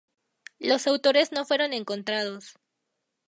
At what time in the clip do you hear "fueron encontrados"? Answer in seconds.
1.45-2.55